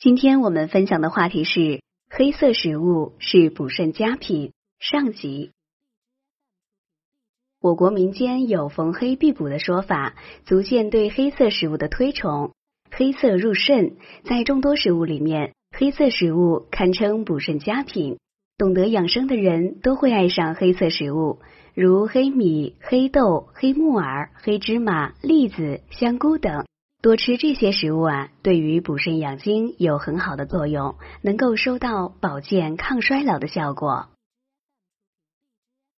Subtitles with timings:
[0.00, 5.50] 今天我们分享的话题是黑色食物是补肾佳品上集。
[7.60, 10.16] 我国民间有逢黑必补的说法，
[10.46, 12.52] 足见对黑色食物的推崇。
[12.90, 18.16] 黑色入肾，在众多食物里面，黑色食物堪称补肾佳品。
[18.56, 21.40] 懂得养生的人都会爱上黑色食物，
[21.74, 26.64] 如黑米、黑豆、黑木耳、黑芝麻、栗子、香菇等。
[27.02, 34.08] 多吃这些食物啊，对于补肾养精有很好的作用，能够收到保健抗衰老的效果。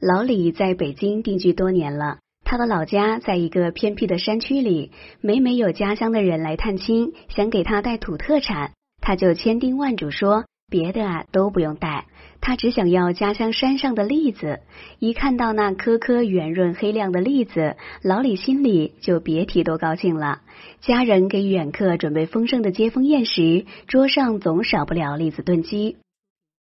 [0.00, 8.72] 老李在北京定居多年了，他的老家在一个偏僻的山区里，每每有家乡的人来探亲，想给他带土特产，
[9.02, 10.46] 他就千叮万嘱说。
[10.68, 12.06] 别的啊都不用带，
[12.40, 14.60] 他只想要家乡山上的栗子。
[14.98, 20.40] 一看到那颗颗圆润黑亮的栗子，老李心里就别提多高兴了。
[20.80, 25.98] 家人给远客准备丰盛的接风宴时，桌上总少不了栗子炖鸡。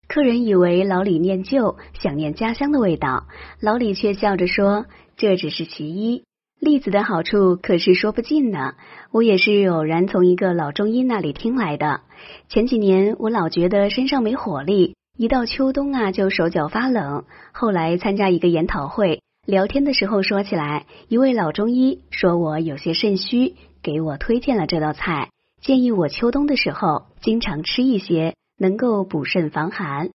[0.06, 3.26] 客人以为老李念旧，想念家乡的味道，
[3.60, 4.84] 老李却笑着说
[5.16, 6.24] ：“这只是其一。”
[6.60, 8.74] 栗子的好处可是说不尽呢。
[9.10, 12.00] 我也是偶然从一个老中医那里听来的。
[12.48, 17.24] 前几年我老觉得身上没火力，一到秋冬啊就手脚发冷。
[17.52, 25.30] 后来参加一个研讨会，聊天的时候说起来，一位老中医说我有些肾虚，给我推荐了这道菜，
[25.62, 30.10] 建议我秋冬的时候经常吃一些，能够补肾防寒。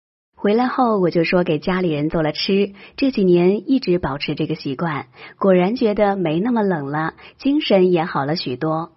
[0.41, 2.73] 回来后，我就说给家里人做了吃。
[2.97, 8.93] 这几年一直保持这个习惯，果然觉得没那么冷了，精神也好了许多。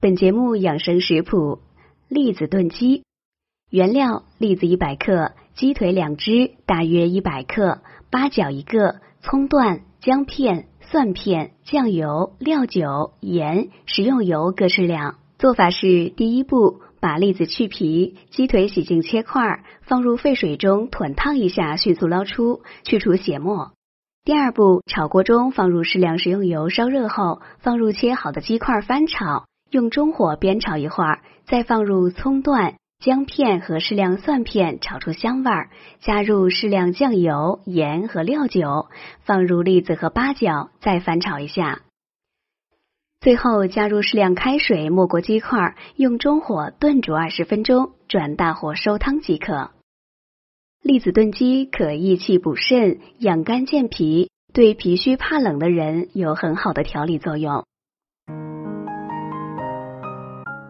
[0.00, 1.58] 本节目养生食谱：
[2.08, 3.02] 栗子炖鸡。
[3.70, 15.16] 原料：栗子一百克，鸡腿两只，大约一百克，八角一个，葱段、姜片、蒜片、酱油、料酒、盐、食用油各适量。
[15.38, 16.80] 做法是：第一步。
[17.00, 23.72] 把栗子去皮，鸡腿洗净切块，放入沸水中滚烫一下，迅速捞出，去除血沫。
[24.24, 35.70] 第二步，炒锅中放入适量食用油，烧热后放入切好的鸡块翻炒，用中火煸炒一会儿，再放入葱段、姜片和适量蒜片，炒出香味儿。
[36.00, 38.88] 加入适量酱油、盐和料酒，
[39.24, 41.80] 放入栗子和八角，再翻炒一下。
[43.20, 49.70] 最后加入适量开水，没过鸡块，用中火炖煮二十分钟，转大火收汤即可。
[50.82, 57.64] 栗子炖鸡可益气补肾、养肝健脾，对脾虚怕冷的人有很好的调理作用。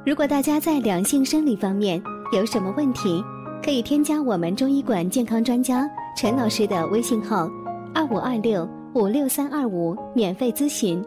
[0.06, 3.22] 如果大家在两性生理方面有什么问题，
[3.62, 5.86] 可以添加我们中医馆健康专家
[6.16, 7.46] 陈老师的微信号：
[7.94, 11.04] 二五二六五六三二五，免费咨询。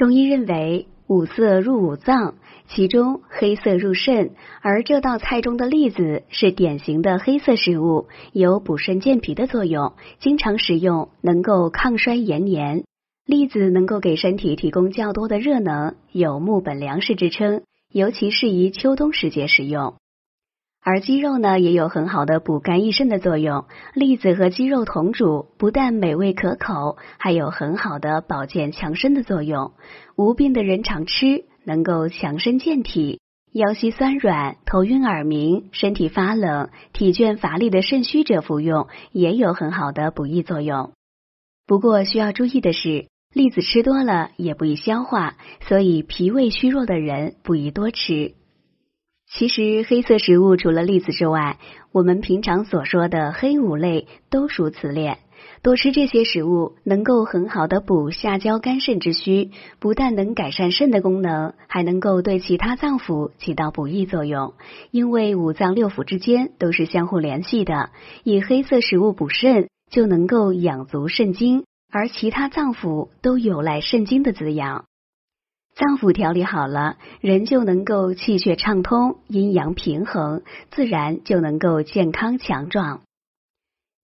[0.00, 2.36] 中医认为五色入五脏，
[2.68, 4.30] 其中黑色入肾，
[4.62, 12.84] 而这道菜中的栗子是典型的黑色食物，有补肾健脾的作用，经常食用能够抗衰延年。
[13.26, 19.96] 栗子能够给身体提供较多的热能，有木本粮食之称，尤其适宜秋冬时节食用。
[20.82, 23.66] 而鸡肉呢，也有很好的补肝益肾的作用。
[23.92, 29.72] 栗子和鸡肉同煮，不但美味可口，还有很好的保健强身的作用。
[30.16, 33.20] 无病的人常吃，能够强身健体。
[33.52, 40.92] 腰膝酸软、头晕耳鸣、身体发冷、体倦乏力的肾虚者服用，也有很好的补益作用。
[41.66, 45.36] 不过需要注意的是，栗子吃多了也不易消化，
[45.68, 48.34] 所以脾胃虚弱的人不宜多吃。
[49.32, 51.58] 其实黑色食物除了栗子之外，
[51.92, 55.18] 我们平常所说的黑五类都属此列。
[55.62, 64.54] 多吃这些食物，能够很好的补下焦肝肾之虚，不但能改善肾的功能，还能够对其他脏腑起到补益作用。
[64.90, 67.90] 因为五脏六腑之间都是相互联系的，
[68.24, 74.86] 以黑色食物补肾，就能够养足肾精，而其他脏腑都有赖肾精的滋养。
[75.80, 83.00] 脏腑调理好了，人就能够气血畅通，阴阳平衡，自然就能够健康强壮。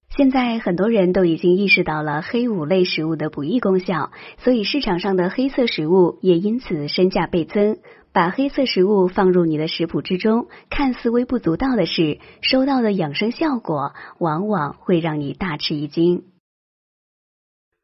[0.09, 7.77] 现在很多人都已经意识到了黑五类食物的补益功效，所以市场上的黑色食物也因此身价倍增。
[8.11, 16.25] 把黑色食物放入你的食谱之中，看似微不足道的事，收到的养生效果往往会让你大吃一惊。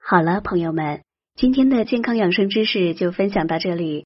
[0.01, 1.03] 好了，朋友们。
[1.35, 4.01] 今天的健康养生知识就分享到这里。